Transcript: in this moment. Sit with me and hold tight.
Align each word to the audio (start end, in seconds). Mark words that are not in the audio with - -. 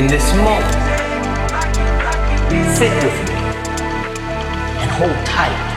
in 0.00 0.06
this 0.06 0.32
moment. 0.32 0.64
Sit 2.74 2.90
with 3.04 3.18
me 3.28 3.34
and 4.80 4.90
hold 4.92 5.26
tight. 5.26 5.69